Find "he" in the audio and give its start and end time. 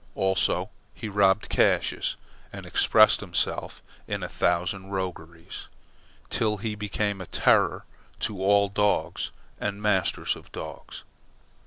0.95-1.07, 6.57-6.73